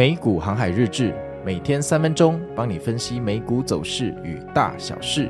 [0.00, 5.28] 美股航海日志，每天三分钟，帮你分析美股走势与大小事。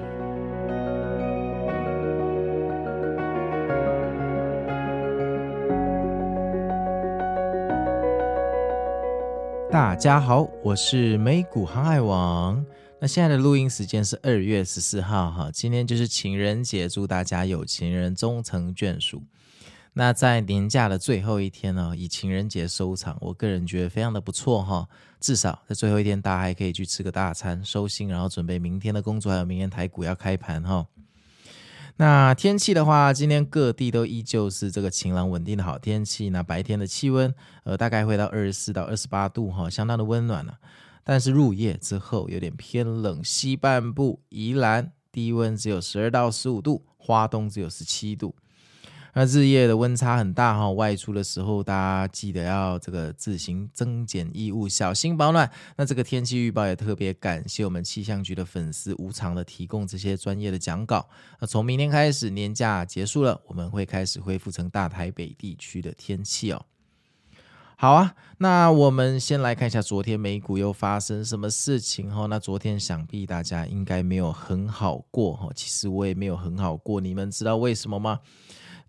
[9.72, 12.64] 大家好，我是美股航海王。
[13.00, 19.20] 那现在的录音时间是二月十四号，哈，今天就是情人节，祝大家有情人终成眷属。
[19.92, 24.88] 那在年假的最后一天呢，以情人节收场，我个人觉得非常的不错哈。
[25.20, 30.86] 至少在最后一天，大家还可以去吃个大餐，收心，然后准备明天的工作，还有明天台股要开盘哈。
[31.96, 36.30] 那天气的话，今天各地都依旧是这个晴朗稳定的好天气。
[36.30, 40.58] 那白天的气温呃大概会到二十四到二十八度哈，相当的温暖了。
[41.04, 48.34] 但是入夜之后有点偏冷，西半部宜兰低温只有十二到十五度，花东只有十七度。
[49.14, 55.50] 那日夜的温差很大哈，外出的时候大家记得要这个自行增减衣物，小心保暖。
[55.76, 61.08] 那这个天气预报也特别感谢我们气象局的粉丝无偿的提供这些专业的讲稿。
[61.40, 66.64] 那从明天开始年假结束了，我们会开始恢复成大台北地区的天气哦。
[67.76, 72.26] 好啊，那我们先来看一下昨天美股又发生什么事情哈。
[72.26, 78.20] 那昨天想必大家应该没有很好过哈，其实我也没有很好过，你们知道为什么吗？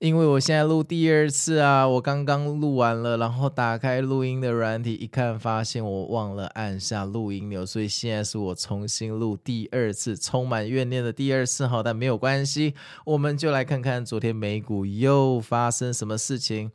[0.02, 11.68] 因为我现在录第二次啊，我刚刚录完了，然后打开录音的软体一看，发现我忘了按下录音钮，所以现在是我重新录第二次，充满怨念的第二次。
[11.68, 12.74] 好，但没有关系，
[13.06, 16.72] 我们就来看看昨天美股又发生什么事情。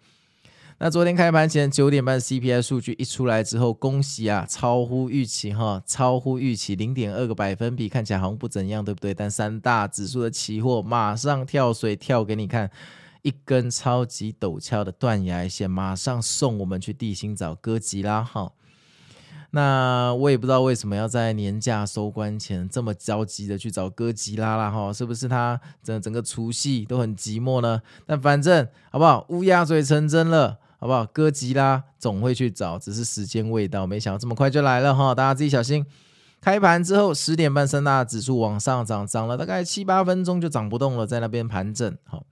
[0.79, 9.13] 那昨天开盘前九点半 CPI 数据一出来之后，恭喜啊，超乎预期哈，超乎预期零点二个百分比，看起来好像不怎样，对不对？
[9.13, 12.71] 但三大指数的期货马上跳水跳给你看。
[13.27, 18.53] 一根超级陡峭的断崖线，马上送我们去地心找哥吉拉哈。
[19.51, 27.83] 那我也不知道为什么要在年假收官前这么着急的去找哥吉拉啦哈，是不是他整整个除夕都很寂寞呢？
[28.07, 31.05] 但反正好不好，乌鸦嘴成真了，好不好？
[31.07, 35.85] 哥吉拉总会去找，只是时间未到，没想到这么快就来了哈，大家自己小心。
[36.41, 42.25] 开盘之后十点半，三大指数往上涨，涨了大概七八分钟就涨不动了，在那边盘整好。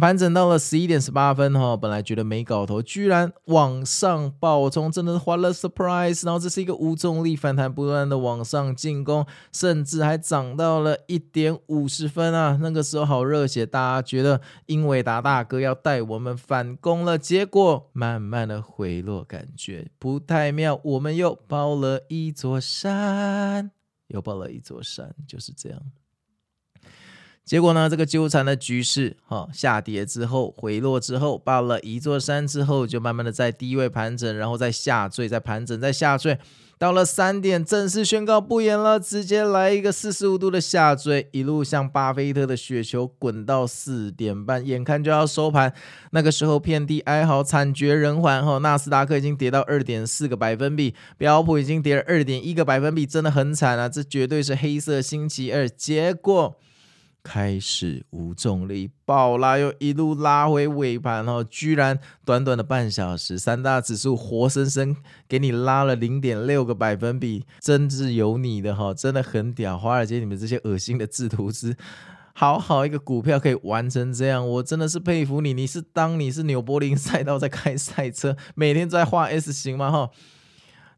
[0.00, 6.24] 盘整到了十一点十八分哈，本来觉得没搞头，居然往上爆冲，真的是花了 surprise。
[6.24, 12.58] 然后这是一个无重力反弹，不断的往上进攻，甚至还涨到了一点五十分啊！
[12.60, 20.80] 那个时候好热血，大家觉得英伟达大哥要带我们反攻了，结果慢慢的回落，感觉不太妙。
[20.82, 23.70] 我们又爆了一座山，
[24.08, 25.80] 又爆了一座山，就是这样。
[27.46, 36.36] 结果呢，这个纠缠的局势，哈、下跌之后回落之后，爆了一座山之后，就慢慢的在低位盘整，然后再下坠，再盘整，再下坠，
[36.76, 45.72] 到了三点正式宣告不演了，直接来一个四十五度的下坠，一路向巴菲特的雪球滚到四点半，眼看就要收盘，
[46.10, 56.56] 那个时候遍地哀嚎，惨绝人寰，哈、纳斯达克已经跌到二点四个百分比，标普已经跌了二点一个百分比，真的很惨啊，这绝对是黑色星期二，结果。
[57.28, 64.94] 开始无重力爆拉，又一路拉回尾盘哦，居然短短的半小时，三大指数活生生
[65.28, 69.76] 给你拉了零点六个百分比，真是有你的哈，真的很屌！
[69.76, 71.76] 华尔街，你们这些恶心的制图师，
[72.32, 75.52] 好好一个股票可以玩成这样，我真的是佩服你。
[75.52, 79.90] 你是当你是纽柏林赛道在开赛车，每天在画 S 型吗？
[79.90, 80.10] 哈。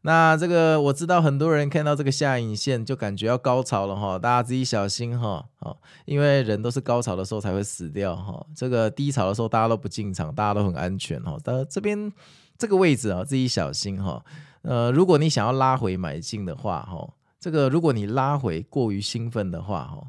[0.09, 11.37] 那这个我知道，很多人看到这个下影线就感觉要高潮了哈，大家自己小心哈，好，因为人都是高潮的时候才会死掉哈，这个低潮的时候大家都不进场，大家都很安全哈。
[11.43, 12.11] 但这边
[12.57, 14.25] 这个位置啊，自己小心哈。
[14.63, 17.07] 呃，如果你想要拉回买进的话哈，
[17.39, 20.01] 这个如果你拉回过于兴奋的话哈，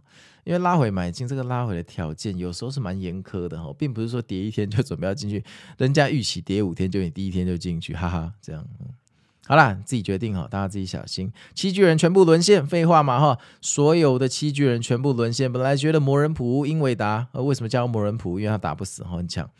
[0.44, 5.44] 因为拉回买进这个拉回的条件有时候是蛮严苛的哈，并不是说跌一天就准备要进去，
[5.76, 8.66] 人家预期跌五天就你第一天就进去，哈哈，这样。
[9.46, 11.32] 好啦，自己决定哈，大家自己小心。
[11.54, 15.52] 七巨人全部沦陷，废话嘛哈，所有的七巨人全部沦陷。
[15.52, 18.38] 本来觉得魔人普乌、英伟达，呃，为什么叫魔人普乌？
[18.38, 19.50] 因为他打不死哈，很强。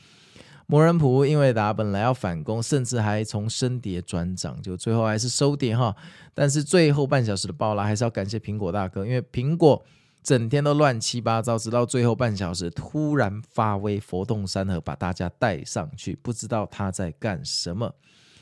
[0.67, 5.93] 魔人普乌、英伟达本来要反攻，甚至还从升跌转涨，就最后还是收跌哈。
[6.32, 9.85] 但是最后半小时的爆拉，还是要感谢苹果大哥，因为苹果
[10.23, 17.93] 整天都乱七八糟，直到最后半小时突然发威，佛动山河把大家带上去，不知道他在干什么。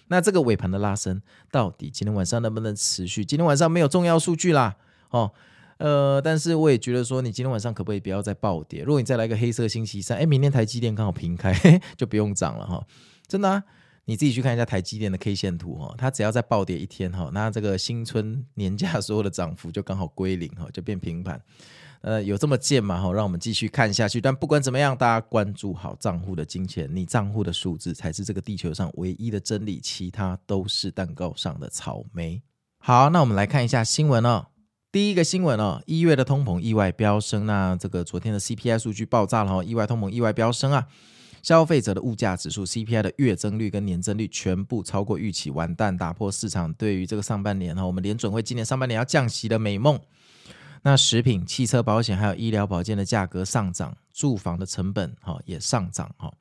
[0.09, 3.25] 那这个尾盘的拉升，到底今天晚上能不能持续？
[3.25, 4.77] 今天晚上没有重要数据啦，
[5.11, 5.31] 哦，
[5.77, 8.83] 呃，但是我也觉得说，你今天晚上可不可以不要再暴跌？
[8.83, 11.53] 如果你再来个黑色星期三，哎，明天台积电刚好平开，
[11.97, 12.85] 就不用涨了哈。
[13.27, 13.63] 真的啊，
[14.07, 21.41] 你自己去看一下台积电的 K 线图哈，它只要再暴跌一天哈，那这个新春年假所有的涨幅就刚好归零哈，就变平盘。
[22.01, 23.01] 呃，有这么贱吗？
[23.01, 24.21] 哈，让我们继续看下去。
[24.21, 32.41] 但不管怎么样，大家关注好账户的金钱，你账户的数字才是这个地球上唯一的真理，其他都是蛋糕上的草莓。
[32.79, 34.47] 好，那我们来看一下新闻哦。
[34.91, 40.87] 第一个新闻哦，一月的通膨意外飙升，那这个昨天的 CPI 数据爆炸了哈，意外通膨意外飙升啊。
[41.43, 50.01] 消费者的物价指数 CPI 的月增率跟年增率全部超过预期，完蛋，打破市场对于这个上半年哈，我们联准会今年上半年要降息的美梦。
[50.83, 56.33] 那食品、汽车保险还有医疗保健的价格上涨，住房的成本哈也上涨哈。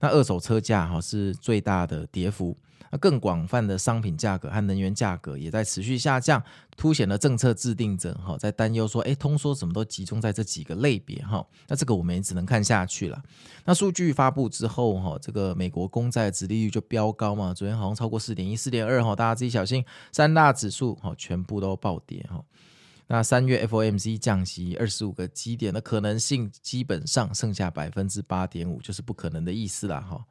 [0.00, 2.56] 那二手车价哈是最大的跌幅。
[2.92, 6.42] 那更广泛的商品价格和能源价格也在持续下降，
[6.76, 11.46] 凸显了政策制定者哈在担忧说，哎，通缩怎么都集中在这几个类别哈？
[11.68, 13.22] 那这个我们也只能看下去了。
[13.64, 22.42] 那数据发布之后哈，这个美国公债殖利率就飙高嘛，昨天好像超过四点一、四点二哈，大家自己小心，三大指数哈全部都暴跌哈。
[23.12, 30.24] 那三月 FOMC 降息二十五个基点的可能性，基本上剩下百分之八点五，就是不可能的意思了哈。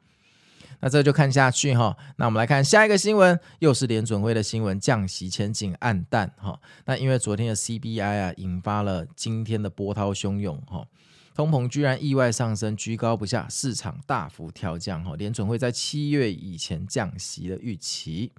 [0.80, 1.94] 那这就看下去哈。
[2.16, 6.58] 那我们来看下一个新闻，又是联准会的新闻，降息前景黯淡哈。
[6.86, 10.86] 那因为昨天的 CBI 啊，引发了今天的波涛汹涌哈。
[11.34, 15.14] 通膨居然意外上升，居高不下，市场大幅调降哈。
[15.16, 18.32] 联准会在七月以前降息的预期。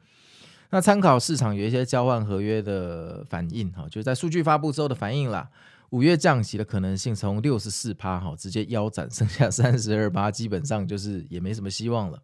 [0.72, 5.50] 那参考市场有一些交换合约的反应哈，就是在数据发布之后的反应啦。
[5.90, 12.18] 五月降息的可能性从六十四趴哈，直接腰斩，剩下三十二趴，基本上就是也没什么希望了。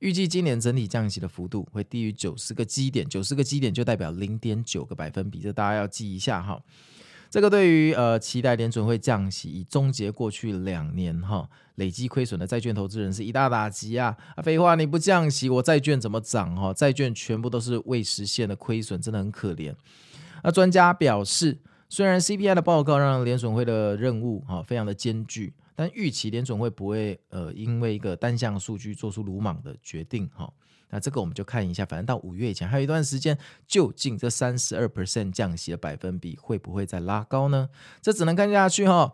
[0.00, 6.62] 预计今年整体降息的幅度会低于九十个基点，九十个基点就代表零点九个百分比，这大家要记一下哈。
[7.30, 14.16] 这个对于呃期待联准会降息，以终结过去两年哈累积亏损的债券投资人是一大打击啊！
[14.34, 16.74] 啊，废话，你不降息，我债券怎么涨哈？
[16.74, 19.74] 债券全部都是未实现的亏损，真的很可怜。
[20.42, 21.58] 那专家表示。
[21.92, 30.48] 虽然 CPI 的报告让联准会的任务哈非常的艰巨，但预期联准会不会呃因为一个单项数据做出鲁莽的决定哈。
[30.90, 37.68] 那这个我们就看一下，反正到五月以前还有一段时间，究竟这三十二 percent 降息的百分比会不会再拉高呢？
[38.02, 39.12] 这只能看下去哈。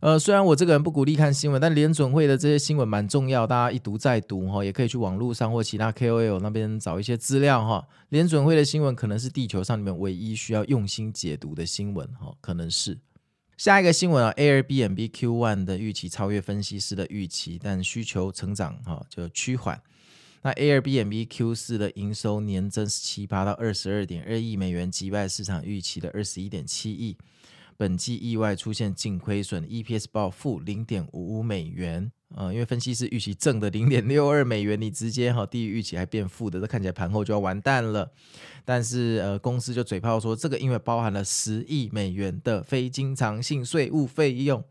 [0.00, 7.84] 呃，虽然我这个人不鼓励看新闻，但联准会的这些新闻蛮重要，大家一读再读哈，也可以去网络上或其他 KOL 那边找一些资料哈。
[8.10, 12.96] 联准会的新闻可能是地球上里面唯一需要用心解读的新闻哈，可能是。
[13.56, 19.82] 下一个新闻啊，Airbnb Q1 的预期超越分析师的预期，但需求成长哈就趋缓。
[20.42, 27.16] 那 Airbnb Q 四的营收年增十七八到二十二点二亿美元，击败市场预期的二十一点七亿。
[27.76, 32.10] 本季意外出现净亏损，EPS 报负零点五五美元。
[32.34, 38.10] 呃，因为分析师预期正的零点六二美元，你直接哈低于预期还变负的，这看起来盘后就要完蛋了。
[38.64, 44.62] 但是呃，公司就嘴炮说这个因为包含了十亿美元的非经常性税务费用。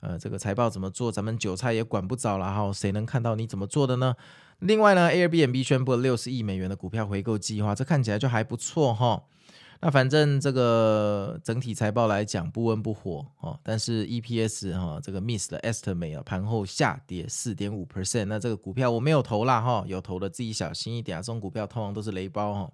[0.00, 4.14] 呃，这个财报怎么做，咱们韭菜也管不着了哈，谁能看到你怎么做的呢？
[4.60, 9.22] 另外呢，Airbnb 宣布了六十亿美元的股票回购计划，这看起来就还不错哈。
[9.82, 22.70] 那反正这个整体财报来讲不温不火哦，但是 EPS 哈这个 miss 的 estimate 啊，盘后下跌四点五 percent，那这个股票我没有投啦哈，有投的自己小心一点啊，这种股票通常都是雷包哈。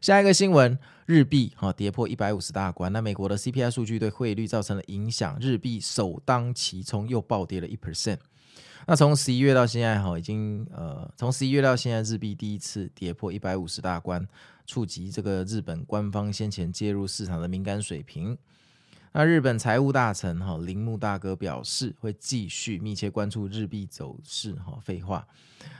[0.00, 8.18] 下一个新闻，日币哈跌破一百五十大关，那美国的 CPI 数据对汇率造成了影响，日币首当其冲又暴跌了一 percent。
[8.86, 14.26] 那从十一月到现在哈，已经呃从十一月到现在，日币第一次跌破一百五十大关。
[14.66, 18.38] 触及这个日本官方先前介入市场的敏感水平。
[19.10, 24.54] 那日本财务大臣哈铃木大哥表示，会继续密切关注日币走势。
[24.54, 25.26] 哈，废话。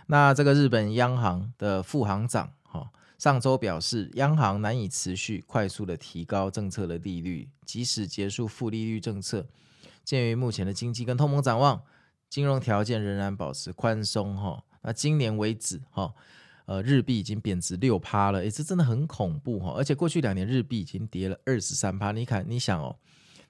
[0.09, 9.47] 那这个日本央行的副行长哈上周表示，央行难以持续快速的提高政策的利率，即使结束负利率政策。
[10.03, 11.83] 鉴于目前的经济跟通膨展望，
[12.31, 14.35] 金融条件仍然保持宽松。
[14.35, 16.15] 哈，那今年为止哈。
[16.65, 19.75] 呃，日币已经贬值六趴了，诶，这真的很恐怖哈！
[19.77, 22.13] 而且过去两年日币已经跌了二十三趴。
[22.13, 22.97] 你看，你想哦，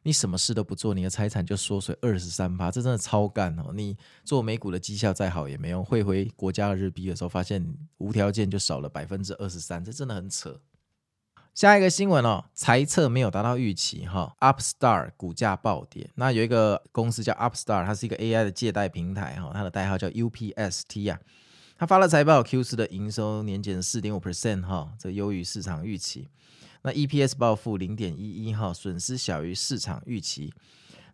[0.03, 3.71] 你什么事都不做，你的财产就缩水二十三趴，这真的超干哦！
[3.75, 10.61] 你做美股的绩效再好也没用，汇回国家的日币的时候，发现无条件就少了百分之二十三，这真的很扯。
[11.53, 16.09] 下一个新闻哦，财测没有达到预期哈，Upstar 股价暴跌。
[16.15, 21.21] 那有一个公司叫 Upstar，它是一个 AI 的借贷平台哈，它的代号叫 UPST 啊。
[21.77, 26.29] 它发了财报，Q 四的营收年减四点五 percent 哈，这优于市场预期。
[26.83, 30.53] 那 EPS 报负零点一一哈，损失小于市场预期。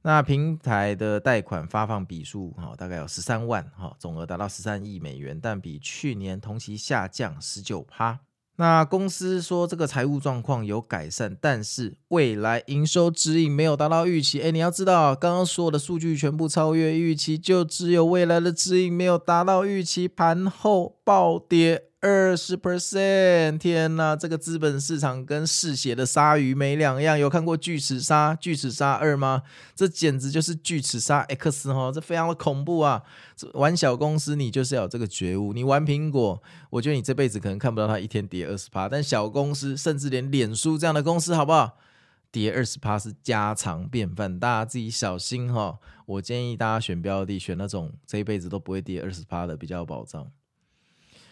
[0.02, 8.20] 那平台的贷款发放笔数哈，大概有十三万哈，总额达到十三亿美元，但比去年同期下降十九趴。
[8.58, 14.40] 那公司说这个财务状况有改善，但是未来营收指引没有达到预期。
[14.40, 21.82] 诶，你要知道，刚刚所有的数据全部超越预期，就只有未来的指引没有达到预期，盘后暴跌。
[22.08, 24.14] 二十 percent，天哪！
[24.14, 27.18] 这个资本市场跟嗜血的鲨鱼没两样。
[27.18, 29.42] 有看过巨齿鲨、巨齿鲨二吗？
[29.74, 33.02] 这简直就是巨齿鲨 X 哈，这非常的恐怖啊！
[33.54, 35.52] 玩小公司，你就是要有这个觉悟。
[35.52, 41.76] 你玩苹果，我觉得你这辈子可能看不到它一天跌二十趴，但小公司，甚至连脸书这样的公司，好不好？
[42.30, 45.76] 跌二十趴是家常便饭，大家自己小心哈。
[46.06, 50.30] 我建议大家选标的，选那种这一辈子都不会跌二十趴的，比较有保障。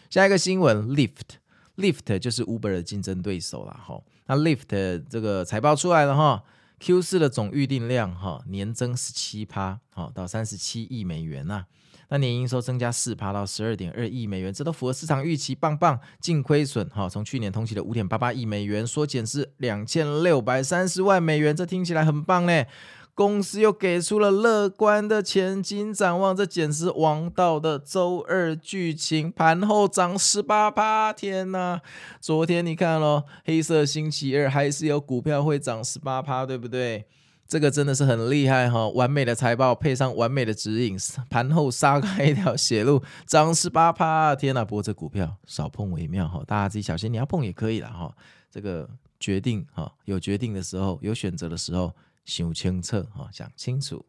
[0.09, 4.01] 下一个新闻，Lyft，Lyft 就是 Uber 的竞争对手了哈。
[4.27, 6.43] 那 Lyft 这个财报出来了哈
[6.79, 11.65] ，Q 四的总预订量哈年增十七趴，好到三十七亿美元呐。
[12.09, 15.99] 那年营收增加四趴到十二点二亿美元，这都符合市场预期，棒棒。
[16.19, 22.67] 净亏损哈从去年同期的五点八八亿美元缩减至两千六百三十万美元，这听起来很棒嘞。
[23.15, 29.31] 公司又给出了乐观的前景展望，这简直王道的周二剧情。
[29.31, 31.79] 盘后涨十八趴，天呐！
[32.19, 37.05] 昨天你看咯，黑色星期二还是有股票会涨十八趴，对不对？
[37.47, 38.89] 这个真的是很厉害哈！
[38.89, 40.97] 完美的财报配上完美的指引，
[41.29, 44.65] 盘后杀开一条血路，涨十八趴，天呐！
[44.65, 47.13] 不过这股票少碰为妙哈，大家自己小心。
[47.13, 48.13] 你要碰也可以了哈，
[48.51, 48.89] 这个
[49.21, 51.89] 决定哈，有决定的时候，有选择的时候。
[52.25, 54.05] 想清楚哈，想清楚。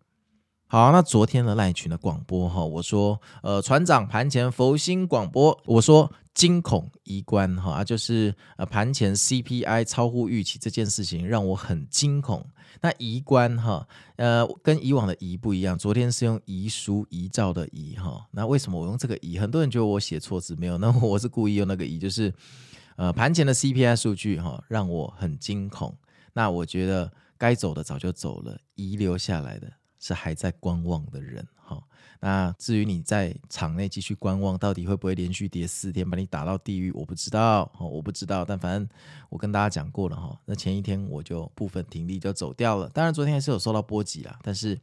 [0.68, 12.44] 好，那昨天的赖群的广播哈，我说，呃，船长盘前佛心广播，我说惊恐移关哈，啊就是呃盘前 CPI 超乎预期这件事情让我很惊恐。
[12.80, 18.26] 那移关哈，呃，跟以往的移不一样，昨天是用遗书遗照的遗哈。
[18.32, 19.38] 那为什么我用这个遗？
[19.38, 22.34] 很多人觉得我写错字没有， 那我是故意用那个遗，就是
[22.96, 25.96] 呃盘前的 CPI 数据哈，让我很惊恐。
[26.32, 27.08] 那我觉得。
[27.38, 31.46] 该走的早就走了，遗留下来的是还在观望的人。
[31.56, 31.82] 哈，
[32.20, 36.92] 那至于你在场内继续观望，到底会不会连续跌四天把你打到地狱？
[36.92, 38.44] 我不知道，我不知道。
[38.44, 38.88] 但反正
[39.28, 42.88] 我跟大家讲过了，哈，那前一天我就部分停利就走掉了。
[42.90, 44.80] 当然昨天还是有受到波及啦，但是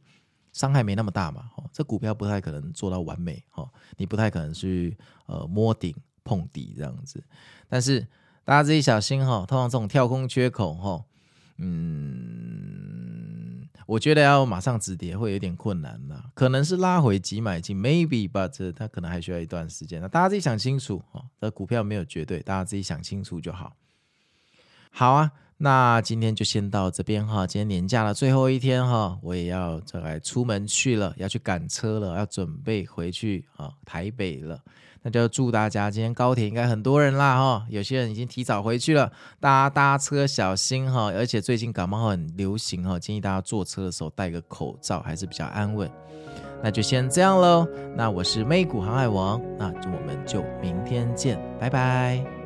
[0.52, 1.48] 伤害没那么大嘛。
[1.56, 4.94] 哈，这股票不太可能做到完美，哈，你不太可能去
[5.24, 7.24] 呃摸顶碰底这样子。
[7.66, 8.06] 但是
[8.44, 11.02] 大家自己小心哈，通常这种跳空缺口，哈。
[11.56, 13.14] 嗯，
[13.86, 20.00] 我觉得要马上止跌会有点困难了，可能是拉回即买进，maybe，but 它可能还需要一段时间。
[20.00, 23.76] 那大家自己想清楚哦，这股票没有绝对，大家自己想清楚就好。
[24.90, 34.60] 好啊，那今天就先到这边哈，今天年假的最后一天哈，我也要再来出门去了，要去赶车了，要准备回去啊台北了。
[35.04, 45.90] 那就祝大家今天高铁应该很多人啦哈，有些人已经提早回去了，大家搭车小心哈，而且最近感冒很流行哈，建议大家坐车的时候戴个口罩还是比较安稳。
[46.62, 52.43] 那就先这样喽，那我是美股航海王，那我们就明天见，拜拜。